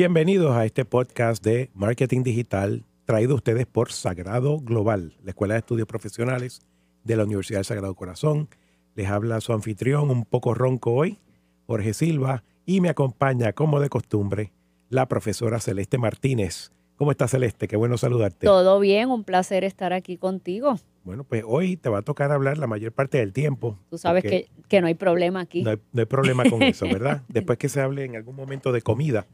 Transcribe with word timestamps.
Bienvenidos 0.00 0.54
a 0.54 0.64
este 0.64 0.84
podcast 0.84 1.44
de 1.44 1.70
Marketing 1.74 2.22
Digital 2.22 2.84
traído 3.04 3.32
a 3.32 3.34
ustedes 3.34 3.66
por 3.66 3.90
Sagrado 3.90 4.60
Global, 4.60 5.16
la 5.24 5.30
Escuela 5.30 5.54
de 5.54 5.58
Estudios 5.58 5.88
Profesionales 5.88 6.60
de 7.02 7.16
la 7.16 7.24
Universidad 7.24 7.58
del 7.58 7.64
Sagrado 7.64 7.96
Corazón. 7.96 8.48
Les 8.94 9.08
habla 9.08 9.40
su 9.40 9.52
anfitrión, 9.52 10.08
un 10.10 10.24
poco 10.24 10.54
ronco 10.54 10.92
hoy, 10.92 11.18
Jorge 11.66 11.94
Silva, 11.94 12.44
y 12.64 12.80
me 12.80 12.90
acompaña, 12.90 13.52
como 13.54 13.80
de 13.80 13.88
costumbre, 13.88 14.52
la 14.88 15.08
profesora 15.08 15.58
Celeste 15.58 15.98
Martínez. 15.98 16.70
¿Cómo 16.94 17.10
está 17.10 17.26
Celeste? 17.26 17.66
Qué 17.66 17.76
bueno 17.76 17.98
saludarte. 17.98 18.46
Todo 18.46 18.78
bien, 18.78 19.10
un 19.10 19.24
placer 19.24 19.64
estar 19.64 19.92
aquí 19.92 20.16
contigo. 20.16 20.76
Bueno, 21.02 21.24
pues 21.24 21.42
hoy 21.44 21.76
te 21.76 21.88
va 21.88 21.98
a 21.98 22.02
tocar 22.02 22.30
hablar 22.30 22.56
la 22.58 22.68
mayor 22.68 22.92
parte 22.92 23.18
del 23.18 23.32
tiempo. 23.32 23.76
Tú 23.90 23.98
sabes 23.98 24.22
que, 24.22 24.48
que, 24.68 24.80
no 24.80 24.86
hay 24.86 24.94
problema 24.94 25.40
aquí. 25.40 25.64
No 25.64 25.70
hay, 25.70 25.78
no 25.92 26.00
hay 26.02 26.06
problema 26.06 26.44
con 26.48 26.62
eso, 26.62 26.86
¿verdad? 26.92 27.24
Después 27.26 27.58
que 27.58 27.68
se 27.68 27.80
hable 27.80 28.04
en 28.04 28.14
algún 28.14 28.36
momento 28.36 28.70
de 28.70 28.80
comida, 28.80 29.26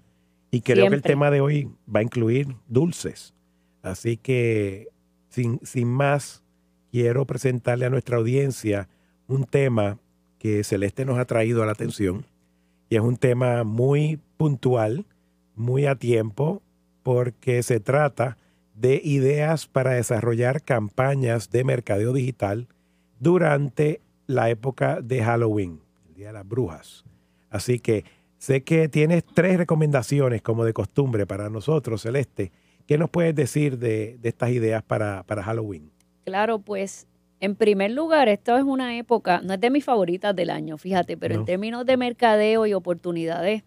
y 0.55 0.61
creo 0.61 0.89
que 0.89 0.95
el 0.95 1.03
tema 1.03 1.33
de 1.33 1.41
hoy 1.41 1.69
va 1.93 1.99
a 1.99 2.03
incluir 2.05 2.55
dulces. 2.69 3.35
Así 3.83 4.17
que, 4.17 4.89
sin, 5.29 5.59
sin 5.65 5.89
más, 5.89 6.45
quiero 6.93 7.27
presentarle 7.27 7.87
a 7.87 7.91
nuestra 7.91 8.19
audiencia 8.19 8.89
un 9.27 9.45
tema 9.45 9.99
que 10.39 10.63
Celeste 10.63 11.05
nos 11.05 11.19
ha 11.19 11.25
traído 11.25 11.63
a 11.63 11.67
la 11.67 11.73
atención. 11.73 12.25
Y 12.89 12.95
es 12.95 13.03
un 13.03 13.17
tema 13.17 13.65
muy 13.65 14.21
puntual, 14.37 15.07
muy 15.57 15.87
a 15.87 15.97
tiempo, 15.97 16.63
porque 17.03 17.65
se 17.65 17.81
trata 17.81 18.39
de 18.75 19.01
ideas 19.03 19.67
para 19.67 19.95
desarrollar 19.95 20.63
campañas 20.63 21.51
de 21.51 21.65
mercadeo 21.65 22.13
digital 22.13 22.69
durante 23.19 24.01
la 24.29 24.51
época 24.51 25.01
de 25.01 25.21
Halloween, 25.21 25.81
el 26.09 26.15
Día 26.15 26.29
de 26.29 26.35
las 26.35 26.47
Brujas. 26.47 27.05
Así 27.51 27.81
que 27.81 28.05
Sé 28.45 28.63
que 28.63 28.91
tienes 28.91 29.25
tres 29.25 29.57
recomendaciones, 29.57 30.43
como 30.43 30.67
de 30.67 30.75
costumbre, 30.75 31.25
para 31.25 31.49
nosotros, 31.49 32.03
Celeste. 32.03 32.53
¿Qué 32.87 32.99
nos 32.99 33.09
puedes 33.09 33.35
decir 33.35 33.79
de, 33.79 34.19
estas 34.23 34.51
ideas 34.51 34.83
para, 34.83 35.23
para, 35.23 35.43
Halloween? 35.43 35.91
Claro, 36.27 36.59
pues 36.59 37.07
en 37.41 37.57
primer 37.57 37.93
lugar, 37.93 38.29
esta 38.29 38.59
es 38.59 38.65
una 38.65 38.99
época, 38.99 39.41
no 39.43 39.55
es 39.55 39.61
de 39.63 39.71
mis 39.71 39.83
favoritas 39.83 40.37
del 40.37 40.51
año, 40.51 40.77
fíjate, 40.77 41.17
pero 41.17 41.37
en 41.37 41.47
términos 41.47 41.87
de 41.87 41.97
mercadeo 41.97 42.67
y 42.67 42.75
oportunidades 42.75 43.63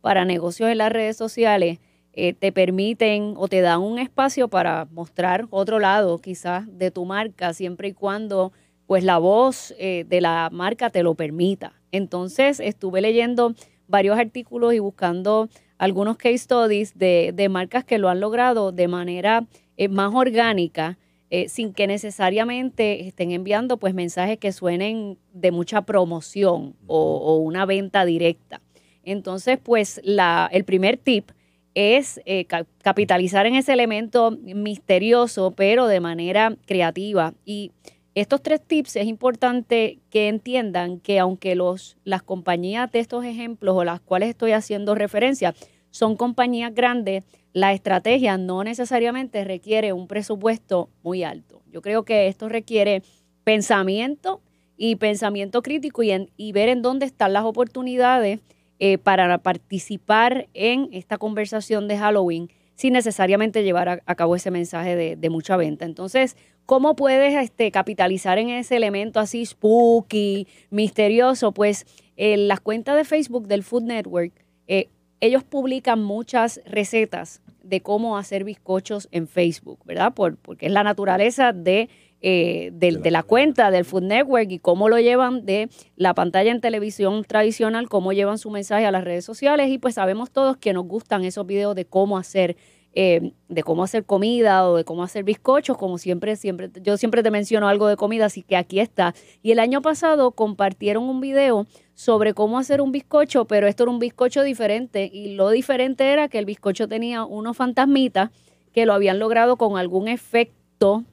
para 0.00 0.24
negocios 0.24 0.70
en 0.70 0.78
las 0.78 0.90
redes 0.90 1.18
sociales, 1.18 1.78
eh, 2.14 2.32
te 2.32 2.52
permiten 2.52 3.34
o 3.36 3.48
te 3.48 3.60
dan 3.60 3.82
un 3.82 3.98
espacio 3.98 4.48
para 4.48 4.86
mostrar 4.86 5.46
otro 5.50 5.78
lado 5.78 6.18
quizás 6.20 6.64
de 6.78 6.90
tu 6.90 7.04
marca, 7.04 7.52
siempre 7.52 7.88
y 7.88 7.92
cuando 7.92 8.54
pues 8.86 9.04
la 9.04 9.18
voz 9.18 9.74
eh, 9.78 10.06
de 10.08 10.22
la 10.22 10.48
marca 10.50 10.88
te 10.88 11.02
lo 11.02 11.16
permita. 11.16 11.74
Entonces 11.90 12.60
estuve 12.60 13.02
leyendo 13.02 13.54
varios 13.92 14.18
artículos 14.18 14.74
y 14.74 14.80
buscando 14.80 15.48
algunos 15.78 16.16
case 16.16 16.38
studies 16.38 16.98
de, 16.98 17.32
de 17.32 17.48
marcas 17.48 17.84
que 17.84 17.98
lo 17.98 18.08
han 18.08 18.18
logrado 18.18 18.72
de 18.72 18.88
manera 18.88 19.46
eh, 19.76 19.88
más 19.88 20.14
orgánica, 20.14 20.98
eh, 21.30 21.48
sin 21.48 21.72
que 21.72 21.86
necesariamente 21.86 23.06
estén 23.06 23.32
enviando 23.32 23.76
pues 23.76 23.94
mensajes 23.94 24.38
que 24.38 24.52
suenen 24.52 25.18
de 25.32 25.50
mucha 25.50 25.82
promoción 25.82 26.74
o, 26.86 27.36
una 27.36 27.64
venta 27.66 28.04
directa. 28.04 28.60
Entonces, 29.02 29.58
pues 29.62 30.00
la, 30.04 30.48
el 30.52 30.64
primer 30.64 30.96
tip 30.96 31.30
es 31.74 32.20
eh, 32.26 32.46
capitalizar 32.82 33.46
en 33.46 33.54
ese 33.54 33.72
elemento 33.72 34.30
misterioso, 34.30 35.52
pero 35.52 35.86
de 35.86 36.00
manera 36.00 36.56
creativa. 36.66 37.34
Y 37.44 37.72
estos 38.14 38.42
tres 38.42 38.60
tips 38.60 38.96
es 38.96 39.06
importante 39.06 39.98
que 40.10 40.28
entiendan 40.28 41.00
que 41.00 41.18
aunque 41.18 41.54
los, 41.54 41.96
las 42.04 42.22
compañías 42.22 42.90
de 42.92 43.00
estos 43.00 43.24
ejemplos 43.24 43.74
o 43.76 43.84
las 43.84 44.00
cuales 44.00 44.28
estoy 44.28 44.52
haciendo 44.52 44.94
referencia 44.94 45.54
son 45.90 46.16
compañías 46.16 46.74
grandes, 46.74 47.24
la 47.52 47.72
estrategia 47.72 48.36
no 48.36 48.64
necesariamente 48.64 49.44
requiere 49.44 49.92
un 49.92 50.08
presupuesto 50.08 50.90
muy 51.02 51.22
alto. 51.22 51.62
Yo 51.70 51.80
creo 51.80 52.04
que 52.04 52.28
esto 52.28 52.48
requiere 52.48 53.02
pensamiento 53.44 54.40
y 54.76 54.96
pensamiento 54.96 55.62
crítico 55.62 56.02
y, 56.02 56.52
ver 56.52 56.68
en 56.68 56.82
dónde 56.82 57.06
están 57.06 57.32
las 57.32 57.44
oportunidades 57.44 58.40
eh, 58.78 58.98
para 58.98 59.38
participar 59.38 60.48
en 60.54 60.88
esta 60.92 61.18
conversación 61.18 61.88
de 61.88 61.98
Halloween 61.98 62.50
sin 62.74 62.92
necesariamente 62.94 63.62
llevar 63.62 64.02
a, 64.04 64.14
cabo 64.14 64.36
ese 64.36 64.50
mensaje 64.50 64.96
de, 65.16 65.30
mucha 65.30 65.56
venta. 65.56 65.84
Entonces, 65.84 66.36
¿Cómo 66.64 66.94
puedes 66.94 67.34
este, 67.34 67.72
capitalizar 67.72 68.38
en 68.38 68.48
ese 68.48 68.76
elemento 68.76 69.18
así 69.18 69.44
spooky, 69.44 70.46
misterioso? 70.70 71.50
Pues 71.50 71.86
en 72.16 72.46
las 72.46 72.60
cuentas 72.60 72.96
de 72.96 73.04
Facebook 73.04 73.48
del 73.48 73.64
Food 73.64 73.82
Network, 73.82 74.32
eh, 74.68 74.88
ellos 75.20 75.42
publican 75.42 76.02
muchas 76.02 76.60
recetas 76.64 77.42
de 77.62 77.80
cómo 77.80 78.16
hacer 78.16 78.44
bizcochos 78.44 79.08
en 79.10 79.26
Facebook, 79.26 79.80
¿verdad? 79.84 80.14
Por, 80.14 80.36
porque 80.36 80.66
es 80.66 80.72
la 80.72 80.84
naturaleza 80.84 81.52
de, 81.52 81.88
eh, 82.24 82.70
de, 82.72 83.10
la 83.10 83.24
cuenta 83.24 83.70
del 83.72 83.84
Food 83.84 84.04
Network 84.04 84.50
y 84.50 84.60
cómo 84.60 84.88
lo 84.88 84.98
llevan 84.98 85.44
de 85.44 85.68
la 85.96 86.14
pantalla 86.14 86.52
en 86.52 86.60
televisión 86.60 87.24
tradicional, 87.24 87.88
cómo 87.88 88.12
llevan 88.12 88.38
su 88.38 88.50
mensaje 88.50 88.86
a 88.86 88.92
las 88.92 89.02
redes 89.02 89.24
sociales 89.24 89.70
y 89.70 89.78
pues 89.78 89.96
sabemos 89.96 90.30
todos 90.30 90.56
que 90.56 90.72
nos 90.72 90.86
gustan 90.86 91.24
esos 91.24 91.46
videos 91.46 91.74
de 91.74 91.84
cómo 91.84 92.16
hacer 92.16 92.56
eh, 92.94 93.32
de 93.48 93.62
cómo 93.62 93.84
hacer 93.84 94.04
comida 94.04 94.68
o 94.68 94.76
de 94.76 94.84
cómo 94.84 95.02
hacer 95.02 95.24
bizcochos, 95.24 95.78
como 95.78 95.96
siempre, 95.96 96.36
siempre, 96.36 96.70
yo 96.82 96.98
siempre 96.98 97.22
te 97.22 97.30
menciono 97.30 97.66
algo 97.66 97.86
de 97.88 97.96
comida, 97.96 98.26
así 98.26 98.42
que 98.42 98.54
aquí 98.54 98.80
está. 98.80 99.14
Y 99.42 99.50
el 99.50 99.60
año 99.60 99.80
pasado 99.80 100.32
compartieron 100.32 101.04
un 101.04 101.20
video 101.20 101.66
sobre 101.94 102.34
cómo 102.34 102.58
hacer 102.58 102.82
un 102.82 102.92
bizcocho, 102.92 103.46
pero 103.46 103.66
esto 103.66 103.84
era 103.84 103.92
un 103.92 103.98
bizcocho 103.98 104.42
diferente 104.42 105.10
y 105.10 105.34
lo 105.36 105.48
diferente 105.48 106.12
era 106.12 106.28
que 106.28 106.38
el 106.38 106.44
bizcocho 106.44 106.86
tenía 106.86 107.24
unos 107.24 107.56
fantasmitas 107.56 108.30
que 108.74 108.84
lo 108.84 108.92
habían 108.92 109.18
logrado 109.18 109.56
con 109.56 109.78
algún 109.78 110.08
efecto. 110.08 110.61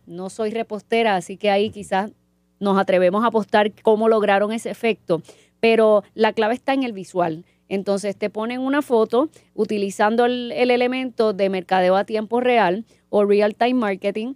No 0.06 0.30
soy 0.30 0.52
repostera, 0.52 1.16
así 1.16 1.38
que 1.38 1.50
ahí 1.50 1.70
quizás 1.70 2.12
nos 2.60 2.78
atrevemos 2.78 3.24
a 3.24 3.28
apostar 3.28 3.72
cómo 3.82 4.10
lograron 4.10 4.52
ese 4.52 4.70
efecto, 4.70 5.22
pero 5.60 6.04
la 6.14 6.34
clave 6.34 6.56
está 6.56 6.74
en 6.74 6.84
el 6.84 6.94
visual. 6.94 7.46
Entonces 7.68 8.16
te 8.16 8.30
ponen 8.30 8.62
una 8.62 8.82
foto 8.82 9.30
utilizando 9.54 10.26
el, 10.26 10.52
elemento 10.52 11.34
de 11.34 11.50
mercadeo 11.50 11.96
a 11.96 12.04
tiempo 12.04 12.40
real 12.40 12.86
o 13.10 13.26
real 13.26 13.56
time 13.56 13.76
marketing, 13.76 14.34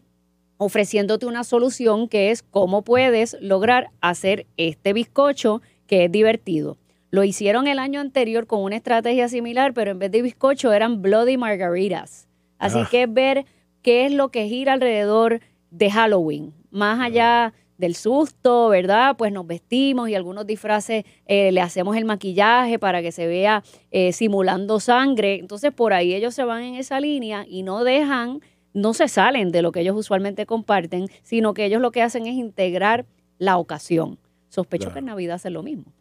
ofreciéndote 0.58 1.26
una 1.26 1.44
solución 1.44 2.08
que 2.08 2.30
es 2.30 2.44
cómo 2.44 2.84
puedes 2.84 3.36
lograr 3.42 3.90
hacer 4.02 4.46
este 4.58 4.94
bizcocho 4.94 5.62
que 5.88 6.06
es 6.06 6.12
divertido. 6.12 6.78
Lo 7.10 7.24
hicieron 7.24 7.68
el 7.68 7.80
año 7.80 8.00
anterior 8.00 8.46
con 8.46 8.64
una 8.64 8.76
estrategia 8.76 9.28
similar, 9.28 9.74
pero 9.74 9.92
en 9.92 10.00
vez 10.00 10.12
de 10.12 10.22
bizcocho 10.22 10.72
eran 10.72 11.02
bloody 11.02 11.38
margaritas. 11.38 12.28
Así 12.60 12.80
ah. 12.80 12.88
que 12.90 13.08
ver 13.08 13.46
qué 13.84 14.06
es 14.06 14.12
lo 14.12 14.30
que 14.30 14.48
gira 14.48 14.74
alrededor 14.74 15.42
de 15.70 15.92
Halloween, 15.92 16.54
más 16.72 17.00
allá 17.00 17.54
del 17.78 17.96
susto, 17.96 18.70
¿verdad? 18.70 19.18
Pues 19.18 19.32
nos 19.32 19.46
vestimos 19.46 20.10
y 20.10 20.16
algunos 20.16 20.48
disfraces 20.48 21.06
eh, 21.26 21.52
le 21.52 21.62
hacemos 21.62 21.98
el 21.98 22.06
maquillaje 22.06 22.80
para 22.80 23.02
que 23.02 23.12
se 23.12 23.28
vea 23.28 23.64
eh, 23.92 24.14
simulando 24.14 24.80
sangre. 24.80 25.36
Entonces 25.36 25.72
por 25.72 25.94
ahí 25.94 26.14
ellos 26.14 26.34
se 26.34 26.44
van 26.44 26.64
en 26.64 26.76
esa 26.76 27.00
línea 27.00 27.46
y 27.48 27.64
no 27.64 27.84
dejan, 27.84 28.42
no 28.74 28.94
se 28.94 29.08
salen 29.08 29.52
de 29.52 29.62
lo 29.62 29.72
que 29.72 29.82
ellos 29.82 29.98
usualmente 29.98 30.46
comparten, 30.46 31.08
sino 31.24 31.54
que 31.54 31.66
ellos 31.66 31.82
lo 31.82 31.92
que 31.92 32.02
hacen 32.02 32.26
es 32.26 32.36
integrar 32.36 33.06
la 33.38 33.58
ocasión. 33.58 34.18
Sospecho 34.50 34.94
que 34.94 35.00
en 35.00 35.06
Navidad 35.06 35.36
hace 35.36 35.50
lo 35.50 35.64
mismo. 35.64 35.92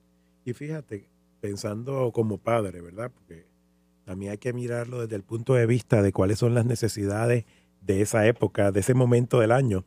Y 0.44 0.52
fíjate, 0.52 1.08
pensando 1.40 2.12
como 2.12 2.38
padre, 2.38 2.82
¿verdad? 2.82 3.10
Porque 3.12 3.46
también 4.04 4.32
hay 4.32 4.38
que 4.38 4.52
mirarlo 4.52 5.00
desde 5.00 5.16
el 5.16 5.22
punto 5.22 5.54
de 5.54 5.66
vista 5.66 6.02
de 6.02 6.12
cuáles 6.12 6.38
son 6.38 6.54
las 6.54 6.66
necesidades 6.66 7.44
de 7.84 8.00
esa 8.00 8.26
época, 8.26 8.72
de 8.72 8.80
ese 8.80 8.94
momento 8.94 9.40
del 9.40 9.52
año 9.52 9.84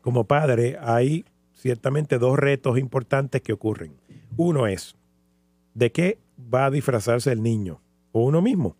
como 0.00 0.24
padre 0.24 0.78
hay 0.80 1.24
ciertamente 1.52 2.18
dos 2.18 2.38
retos 2.38 2.78
importantes 2.78 3.42
que 3.42 3.52
ocurren. 3.52 3.92
Uno 4.36 4.66
es, 4.66 4.96
¿de 5.74 5.92
qué 5.92 6.18
va 6.38 6.66
a 6.66 6.70
disfrazarse 6.70 7.32
el 7.32 7.42
niño? 7.42 7.82
O 8.12 8.24
uno 8.24 8.40
mismo. 8.40 8.76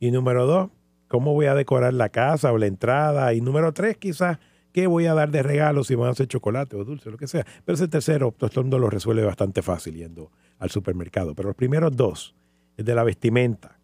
Y 0.00 0.10
número 0.10 0.46
dos, 0.46 0.70
¿cómo 1.08 1.32
voy 1.32 1.46
a 1.46 1.54
decorar 1.54 1.94
la 1.94 2.08
casa 2.08 2.52
o 2.52 2.58
la 2.58 2.66
entrada? 2.66 3.32
Y 3.32 3.40
número 3.40 3.72
tres, 3.72 3.96
quizás, 3.96 4.38
¿qué 4.72 4.86
voy 4.86 5.06
a 5.06 5.14
dar 5.14 5.30
de 5.30 5.42
regalo 5.42 5.84
si 5.84 5.94
van 5.94 6.08
a 6.08 6.10
hacer 6.10 6.26
chocolate 6.26 6.76
o 6.76 6.84
dulce, 6.84 7.10
lo 7.10 7.16
que 7.16 7.28
sea? 7.28 7.46
Pero 7.64 7.74
ese 7.76 7.88
tercero, 7.88 8.34
el 8.38 8.50
mundo 8.56 8.78
lo 8.78 8.90
resuelve 8.90 9.24
bastante 9.24 9.62
fácil 9.62 9.94
yendo 9.94 10.30
al 10.58 10.70
supermercado. 10.70 11.34
Pero 11.34 11.50
los 11.50 11.56
primeros 11.56 11.96
dos, 11.96 12.34
el 12.76 12.84
de 12.84 12.94
la 12.94 13.04
vestimenta 13.04 13.78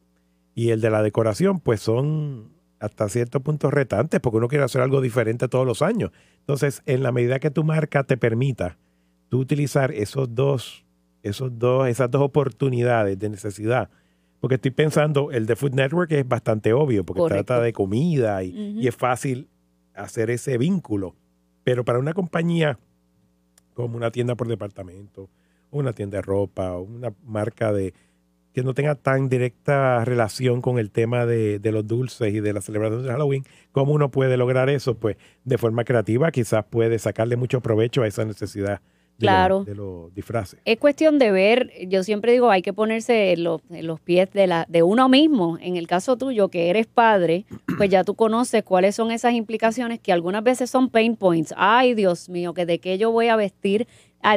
y 0.55 0.71
el 0.71 0.81
de 0.81 0.91
la 0.91 1.03
decoración, 1.03 1.61
pues 1.61 1.81
son 1.81 2.56
hasta 2.79 3.09
cierto 3.09 3.41
punto 3.41 3.71
retantes 3.71 4.21
porque 4.21 4.39
uno 4.39 4.49
quiere 4.49 4.65
hacer 4.65 4.83
algo 4.83 5.01
diferente 5.01 5.49
todos 5.49 5.67
los 5.67 5.83
años. 5.83 6.11
Entonces, 6.41 6.83
en 6.87 7.03
la 7.03 7.13
medida 7.13 7.39
que 7.39 7.51
tu 7.51 7.65
marca 7.65 8.05
te 8.05 8.17
permita 8.17 8.77
tú 9.29 9.41
utilizar 9.41 9.93
esos 9.93 10.35
dos, 10.35 10.85
esos 11.23 11.59
dos, 11.59 11.89
esas 11.89 12.11
dos 12.11 12.23
oportunidades 12.23 13.19
de 13.19 13.29
necesidad, 13.29 13.91
porque 14.41 14.57
estoy 14.57 14.71
pensando, 14.71 15.33
el 15.33 15.47
de 15.47 15.57
Food 15.57 15.75
Network 15.75 16.13
es 16.13 16.29
bastante 16.29 16.73
obvio 16.73 17.05
porque 17.05 17.23
trata 17.27 17.61
de 17.61 17.73
comida 17.73 18.45
y, 18.45 18.51
y 18.79 18.87
es 18.87 18.95
fácil 18.95 19.49
hacer 19.95 20.31
ese 20.31 20.59
vínculo. 20.59 21.17
Pero 21.65 21.85
para 21.85 21.99
una 21.99 22.13
compañía 22.13 22.79
como 23.75 23.97
una 23.97 24.11
tienda 24.11 24.37
por 24.37 24.47
departamento, 24.47 25.29
una 25.71 25.93
tienda 25.93 26.19
de 26.19 26.23
ropa, 26.23 26.77
una 26.79 27.13
marca 27.25 27.73
de 27.73 27.93
que 28.57 28.63
no 28.63 28.73
tenga 28.73 28.95
tan 28.95 29.29
directa 29.29 30.03
relación 30.07 30.63
con 30.63 30.79
el 30.79 30.91
tema 30.91 31.27
de, 31.27 31.59
de, 31.59 31.73
los 31.73 31.87
dulces 31.87 32.33
y 32.33 32.41
de 32.41 32.55
la 32.55 32.63
celebración 32.63 33.03
de 33.03 33.11
Halloween, 33.11 33.45
¿cómo 33.71 33.93
uno 33.93 34.11
puede 34.11 34.39
lograr 34.39 34.71
eso? 34.71 34.95
Pues 34.95 35.19
de 35.45 35.59
forma 35.59 35.85
creativa 35.85 36.31
quizás 36.31 36.65
puede 36.65 36.99
sacarle 36.99 37.37
mucho 37.37 37.61
provecho 37.61 38.03
a 38.03 38.07
esa 38.07 38.25
necesidad 38.25 38.81
claro. 39.19 39.65
de, 39.65 39.75
los 39.75 40.15
disfraces. 40.15 40.59
Es 40.65 40.79
cuestión 40.79 41.19
de 41.19 41.33
ver, 41.33 41.71
yo 41.87 42.03
siempre 42.03 42.33
digo, 42.33 42.51
hay 42.51 42.63
que 42.63 42.73
ponerse 42.73 43.33
en 43.33 43.45
los, 43.45 43.61
los, 43.69 44.01
pies 44.01 44.33
de, 44.33 44.47
la, 44.47 44.65
de 44.71 44.83
uno 44.83 45.11
mismo. 45.11 45.59
En 45.61 45.77
el 45.77 45.87
caso 45.87 46.17
tuyo, 46.17 46.49
que 46.49 46.71
eres 46.71 46.87
padre, 46.87 47.45
pues 47.77 47.91
ya 47.91 48.05
tú 48.05 48.15
conoces 48.15 48.65
cuáles 48.65 48.95
son 48.95 49.11
esas 49.11 49.35
implicaciones 49.35 50.01
que 50.01 50.15
algunas 50.15 50.43
veces 50.43 50.71
son 50.71 50.89
pain 50.89 51.15
points. 51.15 51.53
Ay, 51.59 51.93
Dios 51.93 52.31
mío, 52.31 52.55
que 52.55 52.65
de 52.65 52.79
qué 52.79 52.97
yo 52.97 53.11
voy 53.11 53.29
a 53.29 53.37
vestir, 53.37 53.87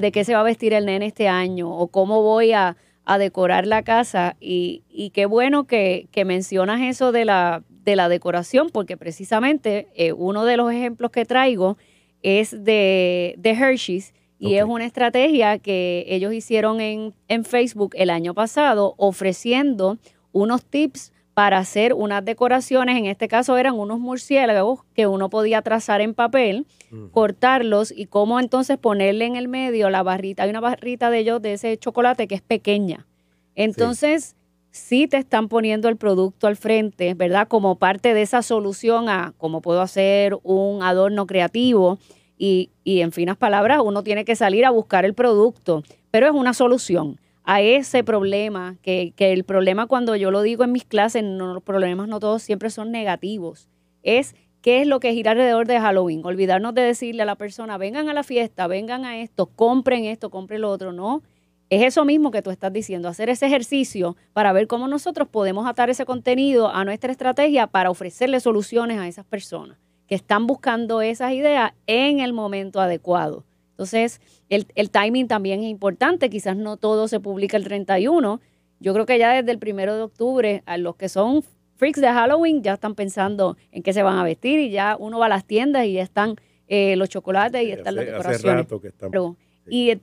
de 0.01 0.11
qué 0.11 0.25
se 0.25 0.33
va 0.33 0.41
a 0.41 0.43
vestir 0.43 0.73
el 0.73 0.85
nene 0.87 1.05
este 1.05 1.29
año, 1.29 1.71
o 1.71 1.87
cómo 1.87 2.21
voy 2.21 2.51
a, 2.51 2.75
decorar 3.17 3.65
la 3.65 3.83
casa. 3.83 4.35
Y, 4.39 4.83
y 4.89 5.09
qué 5.09 5.25
bueno 5.25 5.65
que, 5.65 6.07
que, 6.11 6.25
mencionas 6.25 6.81
eso 6.81 7.11
de 7.11 7.25
la, 7.25 7.63
de 7.83 7.95
la 7.95 8.09
decoración, 8.09 8.69
porque 8.69 8.97
precisamente 8.97 9.87
eh, 9.95 10.13
uno 10.13 10.45
de 10.45 10.57
los 10.57 10.71
ejemplos 10.71 11.11
que 11.11 11.25
traigo 11.25 11.77
es 12.21 12.51
de, 12.63 13.35
de 13.37 13.49
Hershey's 13.51 14.13
y 14.41 14.55
es 14.55 14.63
una 14.63 14.85
estrategia 14.85 15.59
que 15.59 16.05
ellos 16.07 16.33
hicieron 16.33 16.79
en, 16.79 17.13
en 17.27 17.43
Facebook 17.43 17.93
el 17.95 18.09
año 18.09 18.33
pasado 18.33 18.93
ofreciendo 18.97 19.97
unos 20.31 20.63
tips 20.63 21.11
para 21.39 21.59
hacer 21.59 21.93
unas 21.93 22.25
decoraciones, 22.25 22.97
en 22.97 23.05
este 23.05 23.29
caso 23.29 23.57
eran 23.57 23.79
unos 23.79 23.97
murciélagos 23.97 24.81
que 24.93 25.07
uno 25.07 25.29
podía 25.29 25.61
trazar 25.61 26.01
en 26.01 26.13
papel, 26.13 26.67
cortarlos 27.13 27.93
y 27.95 28.07
cómo 28.07 28.41
entonces 28.41 28.77
ponerle 28.77 29.23
en 29.23 29.37
el 29.37 29.47
medio 29.47 29.89
la 29.89 30.03
barrita, 30.03 30.43
hay 30.43 30.49
una 30.49 30.59
barrita 30.59 31.09
de 31.09 31.19
ellos 31.19 31.41
de 31.41 31.53
ese 31.53 31.77
chocolate 31.77 32.27
que 32.27 32.35
es 32.35 32.41
pequeña. 32.41 33.07
Entonces, 33.55 34.35
sí. 34.71 35.07
te 35.07 35.15
están 35.15 35.47
poniendo 35.47 35.87
el 35.87 35.95
producto 35.95 36.45
al 36.45 36.57
frente, 36.57 37.13
¿verdad? 37.13 37.47
Como 37.47 37.77
parte 37.77 38.13
de 38.13 38.21
esa 38.21 38.41
solución 38.41 39.07
a 39.07 39.33
cómo 39.37 39.61
puedo 39.61 39.79
hacer 39.79 40.37
un 40.43 40.83
adorno 40.83 41.25
creativo 41.25 41.99
y, 42.37 42.69
en 42.83 43.13
finas 43.13 43.37
palabras, 43.37 43.79
uno 43.81 44.03
tiene 44.03 44.25
que 44.25 44.35
salir 44.35 44.65
a 44.65 44.71
buscar 44.71 45.05
el 45.05 45.13
producto, 45.13 45.83
pero 46.11 46.27
es 46.27 46.33
una 46.33 46.53
solución 46.53 47.17
a 47.51 47.61
ese 47.61 48.03
problema, 48.03 48.77
que, 48.83 49.11
el 49.17 49.43
problema 49.43 49.87
cuando 49.87 50.15
yo 50.15 50.29
lo 50.29 50.43
digo 50.43 50.63
en 50.63 50.71
mis 50.71 50.85
clases, 50.85 51.23
no, 51.23 51.51
los 51.51 51.63
problemas 51.63 52.07
no 52.07 52.19
todos 52.19 52.43
siempre 52.43 52.69
son 52.69 52.91
negativos, 52.91 53.69
es 54.03 54.35
qué 54.61 54.81
es 54.81 54.87
lo 54.87 54.99
que 54.99 55.13
gira 55.13 55.31
alrededor 55.31 55.65
de 55.65 55.79
Halloween, 55.79 56.21
olvidarnos 56.23 56.75
de 56.75 56.83
decirle 56.83 57.23
a 57.23 57.25
la 57.25 57.37
persona, 57.37 57.79
vengan 57.79 58.07
a 58.07 58.13
la 58.13 58.21
fiesta, 58.21 58.67
vengan 58.67 59.03
a 59.03 59.19
esto, 59.19 59.47
compren 59.47 60.05
esto, 60.05 60.29
compren 60.29 60.61
lo 60.61 60.69
otro, 60.69 60.93
no. 60.93 61.23
Es 61.71 61.81
eso 61.81 62.05
mismo 62.05 62.29
que 62.29 62.43
tú 62.43 62.51
estás 62.51 62.71
diciendo, 62.71 63.09
hacer 63.09 63.29
ese 63.29 63.47
ejercicio 63.47 64.15
para 64.33 64.53
ver 64.53 64.67
cómo 64.67 64.87
nosotros 64.87 65.27
podemos 65.27 65.67
atar 65.67 65.89
ese 65.89 66.05
contenido 66.05 66.69
a 66.69 66.85
nuestra 66.85 67.11
estrategia 67.11 67.65
para 67.65 67.89
ofrecerle 67.89 68.41
soluciones 68.41 68.99
a 68.99 69.07
esas 69.07 69.25
personas 69.25 69.79
que 70.05 70.13
están 70.13 70.45
buscando 70.45 71.01
esas 71.01 71.33
ideas 71.33 71.71
en 71.87 72.19
el 72.19 72.31
momento 72.31 72.79
adecuado. 72.79 73.43
Entonces, 73.79 74.19
el, 74.49 74.89
timing 74.89 75.29
también 75.29 75.61
es 75.63 75.69
importante, 75.69 76.29
quizás 76.29 76.57
no 76.57 76.75
todo 76.75 77.07
se 77.07 77.21
publica 77.21 77.55
el 77.55 77.63
31. 77.63 78.41
Yo 78.81 78.93
creo 78.93 79.05
que 79.05 79.17
ya 79.17 79.31
desde 79.31 79.51
el 79.51 79.57
primero 79.57 79.95
de 79.95 80.01
octubre, 80.01 80.63
a 80.65 80.77
los 80.77 80.97
que 80.97 81.07
son 81.07 81.43
freaks 81.77 82.01
de 82.01 82.09
Halloween 82.09 82.61
ya 82.61 82.73
están 82.73 82.93
pensando 82.93 83.55
en 83.71 83.81
qué 83.81 83.93
se 83.93 84.03
van 84.03 84.17
a 84.17 84.25
vestir 84.25 84.59
y 84.59 84.69
ya 84.69 84.97
uno 84.99 85.17
va 85.17 85.27
a 85.27 85.29
las 85.29 85.45
tiendas 85.45 85.85
y 85.85 85.93
ya 85.93 86.03
están 86.03 86.35
eh, 86.67 86.97
los 86.97 87.07
chocolates 87.07 87.63
y 87.63 87.71
están 87.71 87.95
las 87.95 88.05
decoraciones. 88.05 88.35
Hace 88.35 88.53
rato 88.53 88.81
que 88.81 88.91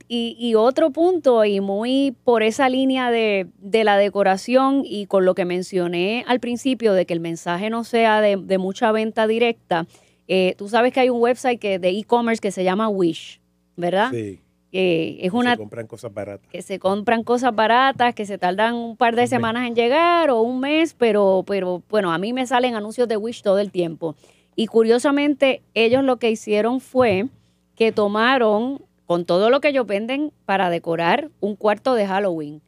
y, 0.09 0.55
otro 0.55 0.91
punto, 0.91 1.45
y 1.45 1.61
muy 1.61 2.17
por 2.25 2.43
esa 2.43 2.71
línea 2.71 3.11
de, 3.11 3.51
la 3.61 3.99
decoración 3.99 4.85
y 4.87 5.05
con 5.05 5.27
lo 5.27 5.35
que 5.35 5.45
mencioné 5.45 6.25
al 6.27 6.41
principio 6.41 6.95
de 6.95 7.05
que 7.05 7.13
el 7.13 7.21
mensaje 7.21 7.69
no 7.69 7.85
sea 7.85 8.23
de, 8.23 8.57
mucha 8.57 8.91
venta 8.91 9.27
directa, 9.27 9.87
eh, 10.29 10.55
tú 10.57 10.71
sabes 10.71 10.95
que 10.95 11.01
hay 11.01 11.11
un 11.11 11.21
website 11.21 11.61
que, 11.61 11.79
de 11.79 11.91
e-commerce 11.91 12.41
que 12.41 12.53
se 12.53 12.65
llama 12.65 12.89
Wish, 12.89 13.39
¿verdad? 13.77 14.11
Sí. 14.11 14.41
es 14.73 15.31
que 15.31 15.37
una, 15.37 15.53
se 15.53 15.59
compran 15.59 15.87
cosas 15.87 16.13
baratas. 16.13 16.51
Que 16.51 16.63
se 16.63 16.79
compran 16.79 17.23
cosas 17.25 17.55
baratas, 17.55 18.15
que 18.15 18.27
se 18.27 18.39
tardan 18.39 18.75
un 18.75 18.97
par 18.97 19.17
de 19.17 19.27
semanas 19.27 19.67
en 19.67 19.75
llegar 19.75 20.31
o 20.31 20.41
un 20.41 20.61
mes, 20.61 20.95
pero, 20.95 21.45
pero 21.47 21.83
bueno, 21.89 22.13
a 22.13 22.19
mí 22.19 22.33
me 22.33 22.47
salen 22.47 22.75
anuncios 22.75 23.09
de 23.09 23.17
Wish 23.17 23.43
todo 23.43 23.59
el 23.59 23.71
tiempo. 23.71 24.17
Y 24.55 24.67
curiosamente, 24.67 25.63
ellos 25.75 26.03
lo 26.03 26.17
que 26.19 26.31
hicieron 26.31 26.81
fue 26.81 27.27
que 27.75 27.93
tomaron 27.93 28.83
con 29.05 29.25
todo 29.25 29.51
lo 29.51 29.61
que 29.61 29.69
ellos 29.69 29.87
venden 29.87 30.33
para 30.47 30.71
decorar 30.71 31.31
un 31.41 31.57
cuarto 31.57 31.95
de 31.95 32.07
Halloween. 32.07 32.63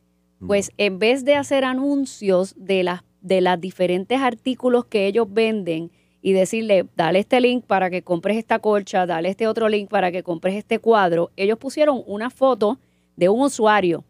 Pues 0.46 0.70
en 0.76 1.00
vez 1.00 1.25
de 1.25 1.34
hacer 1.34 1.64
anuncios 1.64 2.54
de 2.56 2.84
las 2.84 3.02
de 3.20 3.40
los 3.40 3.61
diferentes 3.61 4.20
artículos 4.20 4.87
que 4.87 5.06
ellos 5.06 5.26
venden 5.31 5.90
y 6.20 6.32
decirle, 6.32 6.86
dale 6.96 7.20
este 7.20 7.40
link 7.40 7.64
para 7.64 7.90
que 7.90 8.02
compres 8.02 8.36
esta 8.36 8.58
colcha, 8.58 9.06
dale 9.06 9.28
este 9.28 9.46
otro 9.46 9.68
link 9.68 9.88
para 9.88 10.10
que 10.10 10.22
compres 10.22 10.56
este 10.56 10.78
cuadro, 10.78 11.30
ellos 11.36 11.58
pusieron 11.58 12.02
una 12.06 12.30
foto 12.30 12.78
de 13.16 13.28
un 13.28 13.40
usuario, 13.40 14.04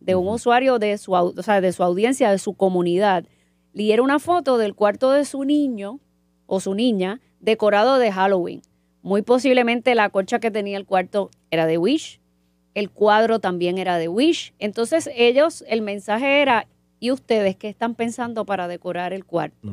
de 0.00 0.14
un 0.14 0.28
usuario 0.28 0.78
de 0.78 0.98
su, 0.98 1.12
o 1.12 1.32
de 1.32 1.72
su 1.72 1.82
audiencia, 1.82 2.30
de 2.30 2.38
su 2.38 2.54
comunidad, 2.54 3.24
y 3.74 3.92
era 3.92 4.02
una 4.02 4.18
foto 4.18 4.58
del 4.58 4.74
cuarto 4.74 5.10
de 5.10 5.24
su 5.24 5.44
niño 5.44 6.00
o 6.46 6.60
su 6.60 6.74
niña 6.74 7.20
decorado 7.40 7.98
de 7.98 8.12
Halloween. 8.12 8.62
Muy 9.02 9.22
posiblemente 9.22 9.94
la 9.94 10.10
colcha 10.10 10.38
que 10.38 10.50
tenía 10.50 10.76
el 10.76 10.86
cuarto 10.86 11.30
era 11.50 11.66
de 11.66 11.78
Wish, 11.78 12.20
el 12.74 12.90
cuadro 12.90 13.38
también 13.38 13.78
era 13.78 13.98
de 13.98 14.08
Wish. 14.08 14.54
Entonces 14.58 15.10
ellos, 15.14 15.64
el 15.68 15.82
mensaje 15.82 16.40
era, 16.40 16.66
¿y 17.00 17.10
ustedes 17.10 17.56
qué 17.56 17.68
están 17.68 17.94
pensando 17.94 18.44
para 18.44 18.68
decorar 18.68 19.12
el 19.12 19.24
cuarto? 19.24 19.68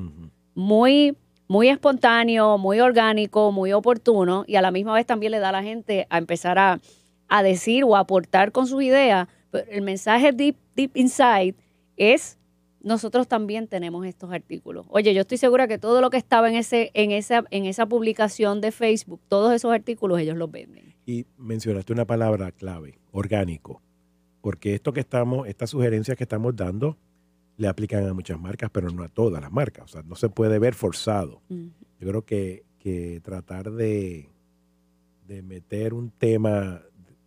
Muy, 0.55 1.15
muy 1.50 1.68
espontáneo, 1.68 2.60
muy 2.60 2.80
orgánico, 2.80 3.51
muy 3.51 3.74
oportuno 3.74 4.46
y 4.48 4.56
a 4.56 4.62
la 4.62 4.69
misma 4.69 4.94
vez 4.94 5.06
también 5.06 5.31
le 5.31 5.40
da 5.40 5.50
a 5.50 5.51
la 5.51 5.63
gente 5.63 6.06
a 6.12 6.19
empezar 6.19 6.60
a, 6.60 6.80
a 7.28 7.44
decir 7.44 7.84
o 7.84 7.96
a 7.96 8.01
aportar 8.01 8.51
con 8.51 8.68
sus 8.68 8.84
ideas. 8.84 9.28
Pero 9.50 9.69
el 9.72 9.81
mensaje 9.81 10.31
deep, 10.31 10.56
deep 10.75 10.92
inside 10.96 11.56
es 11.98 12.38
nosotros 12.81 13.28
también 13.28 13.68
tenemos 13.68 14.06
estos 14.06 14.31
artículos. 14.31 14.86
Oye, 14.90 15.13
yo 15.16 15.22
estoy 15.22 15.40
segura 15.40 15.68
que 15.68 15.80
todo 15.80 16.01
lo 16.01 16.12
que 16.12 16.18
estaba 16.18 16.50
en 16.50 16.56
ese 16.56 16.92
en 16.94 17.12
esa 17.12 17.44
en 17.50 17.66
esa 17.66 17.88
publicación 17.88 18.62
de 18.62 18.72
Facebook, 18.72 19.19
todos 19.28 19.51
esos 19.51 19.74
artículos 19.74 20.19
ellos 20.19 20.38
los 20.38 20.51
venden. 20.51 20.94
Y 21.07 21.25
mencionaste 21.38 21.92
una 21.92 22.06
palabra 22.06 22.51
clave, 22.51 23.00
orgánico, 23.12 23.81
porque 24.42 24.75
esto 24.75 24.94
que 24.94 25.00
estamos 25.00 25.48
estas 25.48 25.72
sugerencias 25.72 26.16
que 26.16 26.25
estamos 26.25 26.56
dando 26.56 26.96
le 27.60 27.68
aplican 27.68 28.08
a 28.08 28.13
muchas 28.13 28.39
marcas, 28.39 28.70
pero 28.72 28.89
no 28.89 29.04
a 29.04 29.10
todas 29.10 29.42
las 29.42 29.51
marcas, 29.51 29.84
o 29.84 29.88
sea, 29.89 30.01
no 30.04 30.16
se 30.16 30.30
puede 30.30 30.60
ver 30.60 30.74
forzado. 30.74 31.42
Yo 31.50 32.08
creo 32.08 32.24
que, 32.24 32.63
que 32.80 33.20
tratar 33.22 33.72
de, 33.72 34.30
de 35.28 35.42
meter 35.42 35.94
un 35.94 36.10
tema 36.10 36.82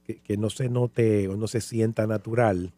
que, 0.04 0.20
que 0.20 0.38
no 0.38 0.48
se 0.48 0.70
note 0.70 1.28
o 1.28 1.36
no 1.36 1.48
se 1.48 1.60
sienta 1.60 2.06
natural, 2.06 2.72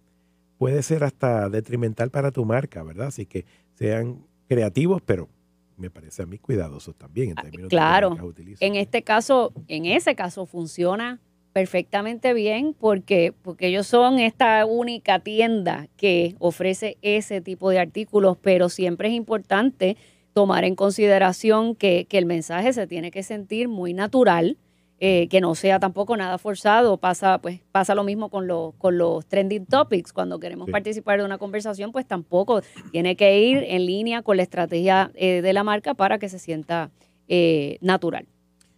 puede 0.58 0.82
ser 0.82 1.04
hasta 1.04 1.48
detrimental 1.48 2.10
para 2.10 2.32
tu 2.32 2.44
marca, 2.44 2.82
¿verdad? 2.82 3.06
Así 3.06 3.24
que 3.24 3.44
sean 3.74 4.26
creativos, 4.48 5.00
pero 5.00 5.28
me 5.76 5.90
parece 5.90 6.24
a 6.24 6.26
mí 6.26 6.38
cuidadosos 6.38 6.96
también 6.96 7.30
en 7.30 7.38
ah, 7.38 7.42
términos 7.42 7.68
claro. 7.68 8.10
de 8.10 8.16
Claro, 8.16 8.34
en 8.58 8.74
este 8.74 9.02
caso, 9.02 9.52
en 9.68 9.86
ese 9.86 10.16
caso 10.16 10.44
funciona 10.44 11.20
perfectamente 11.54 12.34
bien 12.34 12.74
porque, 12.74 13.32
porque 13.42 13.68
ellos 13.68 13.86
son 13.86 14.18
esta 14.18 14.66
única 14.66 15.20
tienda 15.20 15.86
que 15.96 16.34
ofrece 16.40 16.98
ese 17.00 17.40
tipo 17.40 17.70
de 17.70 17.78
artículos, 17.78 18.36
pero 18.36 18.68
siempre 18.68 19.08
es 19.08 19.14
importante 19.14 19.96
tomar 20.32 20.64
en 20.64 20.74
consideración 20.74 21.76
que, 21.76 22.06
que 22.06 22.18
el 22.18 22.26
mensaje 22.26 22.72
se 22.72 22.88
tiene 22.88 23.12
que 23.12 23.22
sentir 23.22 23.68
muy 23.68 23.94
natural, 23.94 24.58
eh, 24.98 25.28
que 25.28 25.40
no 25.40 25.54
sea 25.54 25.78
tampoco 25.78 26.16
nada 26.16 26.38
forzado. 26.38 26.96
Pasa, 26.96 27.38
pues, 27.38 27.60
pasa 27.70 27.94
lo 27.94 28.02
mismo 28.02 28.30
con, 28.30 28.48
con 28.76 28.98
los 28.98 29.24
trending 29.26 29.66
topics. 29.66 30.12
Cuando 30.12 30.40
queremos 30.40 30.68
participar 30.68 31.20
de 31.20 31.24
una 31.24 31.38
conversación, 31.38 31.92
pues 31.92 32.04
tampoco 32.04 32.62
tiene 32.90 33.14
que 33.14 33.38
ir 33.38 33.64
en 33.68 33.86
línea 33.86 34.22
con 34.22 34.38
la 34.38 34.42
estrategia 34.42 35.12
eh, 35.14 35.40
de 35.40 35.52
la 35.52 35.62
marca 35.62 35.94
para 35.94 36.18
que 36.18 36.28
se 36.28 36.40
sienta 36.40 36.90
eh, 37.28 37.78
natural. 37.80 38.26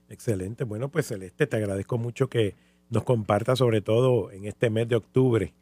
Excelente. 0.09 0.65
Bueno, 0.65 0.89
pues 0.89 1.09
Celeste, 1.09 1.47
te 1.47 1.57
agradezco 1.57 1.99
mucho 1.99 2.29
que 2.29 2.55
nos 2.91 3.05
comparta 3.05 3.57
sobre 3.57 3.81
todo 3.81 4.31
en 4.31 4.45
este 4.45 4.71
mes 4.71 4.89
de 4.89 4.97
octubre 4.97 5.53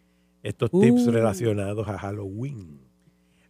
estos 0.43 0.71
tips 0.71 1.07
uh. 1.07 1.11
relacionados 1.11 1.89
a 1.89 1.99
Halloween. 1.99 2.81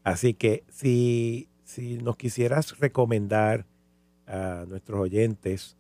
Así 0.05 0.35
que 0.35 0.65
si, 0.69 1.49
si 1.65 1.99
nos 1.99 2.17
quisieras 2.17 2.79
recomendar 2.79 3.67
a 4.27 4.65
nuestros 4.69 5.01
oyentes 5.01 5.77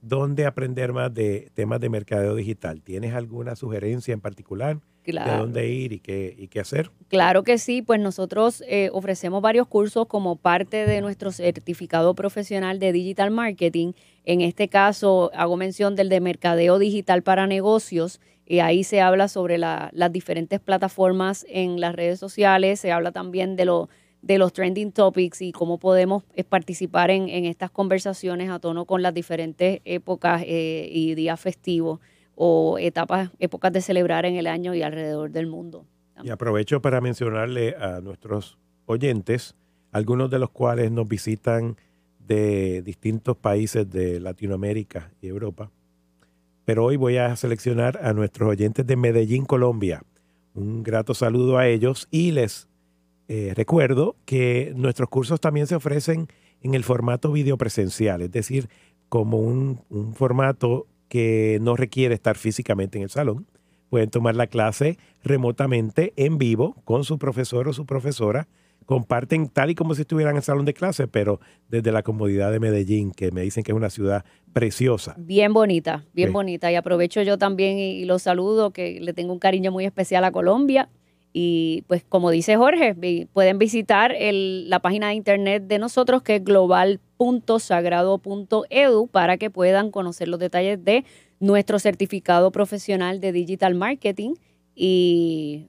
dónde 0.00 0.46
aprender 0.46 0.92
más 0.92 1.12
de 1.12 1.50
temas 1.54 1.80
de 1.80 1.88
mercadeo 1.88 2.34
digital. 2.34 2.82
¿Tienes 2.82 3.14
alguna 3.14 3.56
sugerencia 3.56 4.12
en 4.12 4.20
particular? 4.20 4.80
De 5.12 5.36
dónde 5.36 5.68
ir 5.68 5.92
y 5.92 5.98
qué, 6.00 6.34
y 6.36 6.48
qué 6.48 6.60
hacer. 6.60 6.90
Claro 7.08 7.42
que 7.42 7.58
sí, 7.58 7.82
pues 7.82 8.00
nosotros 8.00 8.62
eh, 8.66 8.90
ofrecemos 8.92 9.42
varios 9.42 9.66
cursos 9.66 10.06
como 10.06 10.36
parte 10.36 10.86
de 10.86 11.00
nuestro 11.00 11.30
certificado 11.30 12.14
profesional 12.14 12.78
de 12.78 12.92
Digital 12.92 13.30
Marketing. 13.30 13.92
En 14.24 14.40
este 14.40 14.68
caso, 14.68 15.30
hago 15.34 15.56
mención 15.56 15.96
del 15.96 16.08
de 16.08 16.20
Mercadeo 16.20 16.78
Digital 16.78 17.22
para 17.22 17.46
Negocios. 17.46 18.20
Y 18.46 18.58
ahí 18.58 18.84
se 18.84 19.00
habla 19.00 19.28
sobre 19.28 19.56
las 19.56 20.12
diferentes 20.12 20.60
plataformas 20.60 21.46
en 21.48 21.80
las 21.80 21.94
redes 21.94 22.18
sociales, 22.18 22.78
se 22.78 22.92
habla 22.92 23.10
también 23.10 23.56
de, 23.56 23.64
lo, 23.64 23.88
de 24.20 24.36
los 24.36 24.52
trending 24.52 24.92
topics 24.92 25.40
y 25.40 25.50
cómo 25.52 25.78
podemos 25.78 26.24
eh, 26.34 26.44
participar 26.44 27.10
en, 27.10 27.30
estas 27.46 27.70
conversaciones 27.70 28.50
a 28.50 28.58
tono 28.58 28.84
con 28.84 29.00
las 29.00 29.14
diferentes 29.14 29.80
épocas 29.86 30.42
eh, 30.44 30.88
y 30.90 31.14
días 31.14 31.40
festivos 31.40 32.00
o 32.36 32.78
etapas, 32.78 33.30
épocas 33.38 33.72
de 33.72 33.80
celebrar 33.80 34.26
en 34.26 34.36
el 34.36 34.46
año 34.46 34.74
y 34.74 34.82
alrededor 34.82 35.30
del 35.30 35.46
mundo. 35.46 35.86
Y 36.22 36.30
aprovecho 36.30 36.80
para 36.80 37.00
mencionarle 37.00 37.74
a 37.76 38.00
nuestros 38.00 38.58
oyentes, 38.86 39.54
algunos 39.92 40.30
de 40.30 40.38
los 40.38 40.50
cuales 40.50 40.90
nos 40.90 41.08
visitan 41.08 41.76
de 42.18 42.82
distintos 42.82 43.36
países 43.36 43.90
de 43.90 44.20
Latinoamérica 44.20 45.12
y 45.20 45.28
Europa. 45.28 45.70
Pero 46.64 46.84
hoy 46.84 46.96
voy 46.96 47.18
a 47.18 47.34
seleccionar 47.36 47.98
a 48.02 48.12
nuestros 48.12 48.48
oyentes 48.48 48.86
de 48.86 48.96
Medellín, 48.96 49.44
Colombia. 49.44 50.02
Un 50.54 50.82
grato 50.82 51.14
saludo 51.14 51.58
a 51.58 51.68
ellos 51.68 52.08
y 52.10 52.30
les 52.30 52.68
eh, 53.28 53.52
recuerdo 53.54 54.16
que 54.24 54.72
nuestros 54.76 55.08
cursos 55.08 55.40
también 55.40 55.66
se 55.66 55.74
ofrecen 55.74 56.28
en 56.62 56.74
el 56.74 56.84
formato 56.84 57.32
videopresencial, 57.32 58.22
es 58.22 58.30
decir, 58.30 58.68
como 59.08 59.38
un, 59.38 59.80
un 59.90 60.14
formato 60.14 60.86
que 61.14 61.60
no 61.62 61.76
requiere 61.76 62.12
estar 62.12 62.36
físicamente 62.36 62.98
en 62.98 63.04
el 63.04 63.08
salón. 63.08 63.46
Pueden 63.88 64.10
tomar 64.10 64.34
la 64.34 64.48
clase 64.48 64.98
remotamente 65.22 66.12
en 66.16 66.38
vivo 66.38 66.74
con 66.82 67.04
su 67.04 67.20
profesor 67.20 67.68
o 67.68 67.72
su 67.72 67.86
profesora 67.86 68.48
comparten 68.84 69.48
tal 69.48 69.70
y 69.70 69.76
como 69.76 69.94
si 69.94 70.00
estuvieran 70.00 70.32
en 70.32 70.38
el 70.38 70.42
salón 70.42 70.64
de 70.64 70.74
clase, 70.74 71.06
pero 71.06 71.38
desde 71.68 71.92
la 71.92 72.02
comodidad 72.02 72.50
de 72.50 72.58
Medellín, 72.58 73.12
que 73.12 73.30
me 73.30 73.42
dicen 73.42 73.62
que 73.62 73.70
es 73.70 73.76
una 73.76 73.90
ciudad 73.90 74.24
preciosa. 74.52 75.14
Bien 75.16 75.52
bonita, 75.52 76.04
bien 76.12 76.32
bonita. 76.32 76.72
Y 76.72 76.74
aprovecho 76.74 77.22
yo 77.22 77.38
también 77.38 77.78
y, 77.78 78.04
los 78.06 78.22
saludo, 78.22 78.72
que 78.72 78.98
le 79.00 79.12
tengo 79.12 79.32
un 79.32 79.38
cariño 79.38 79.70
muy 79.70 79.84
especial 79.84 80.24
a 80.24 80.32
Colombia. 80.32 80.88
Y 81.36 81.82
pues 81.88 82.04
como 82.08 82.30
dice 82.30 82.56
Jorge, 82.56 82.94
pueden 83.32 83.58
visitar 83.58 84.14
la 84.20 84.78
página 84.78 85.08
de 85.08 85.14
internet 85.14 85.64
de 85.66 85.80
nosotros 85.80 86.22
que 86.22 86.36
es 86.36 86.44
global.sagrado.edu 86.44 89.08
para 89.08 89.36
que 89.36 89.50
puedan 89.50 89.90
conocer 89.90 90.28
los 90.28 90.38
detalles 90.38 90.84
de 90.84 91.04
nuestro 91.40 91.80
certificado 91.80 92.52
profesional 92.52 93.18
de 93.18 93.32
Digital 93.32 93.74
Marketing 93.74 94.34
y 94.76 95.66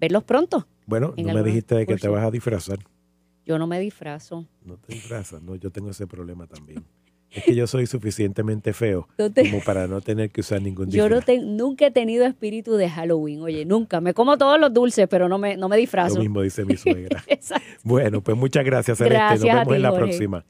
verlos 0.00 0.24
pronto. 0.24 0.66
Bueno, 0.86 1.14
no 1.16 1.34
me 1.34 1.44
dijiste 1.44 1.76
de 1.76 1.86
que 1.86 1.94
te 1.94 2.08
vas 2.08 2.24
a 2.24 2.32
disfrazar. 2.32 2.80
Yo 3.44 3.60
no 3.60 3.68
me 3.68 3.78
disfrazo. 3.78 4.44
No 4.64 4.76
te 4.76 4.92
disfrazas, 4.92 5.40
no, 5.40 5.54
yo 5.54 5.70
tengo 5.70 5.90
ese 5.90 6.08
problema 6.08 6.48
también. 6.48 6.84
Es 7.30 7.44
que 7.44 7.54
yo 7.54 7.66
soy 7.66 7.86
suficientemente 7.86 8.72
feo 8.72 9.08
como 9.18 9.60
para 9.64 9.86
no 9.86 10.00
tener 10.00 10.30
que 10.30 10.40
usar 10.40 10.62
ningún 10.62 10.88
disfraz. 10.88 11.26
Yo 11.26 11.42
nunca 11.44 11.86
he 11.86 11.90
tenido 11.90 12.24
espíritu 12.24 12.76
de 12.76 12.88
Halloween, 12.88 13.42
oye, 13.42 13.64
nunca. 13.64 14.00
Me 14.00 14.14
como 14.14 14.38
todos 14.38 14.58
los 14.58 14.72
dulces, 14.72 15.06
pero 15.08 15.28
no 15.28 15.38
me, 15.38 15.56
no 15.56 15.68
me 15.68 15.76
disfrazo. 15.76 16.16
Lo 16.16 16.20
mismo 16.22 16.42
dice 16.42 16.64
mi 16.64 16.76
suegra. 16.76 17.24
bueno, 17.82 18.22
pues 18.22 18.36
muchas 18.36 18.64
gracias, 18.64 18.98
Celeste. 18.98 19.34
Nos 19.34 19.42
vemos 19.42 19.74
en 19.74 19.82
la 19.82 19.94
próxima. 19.94 20.44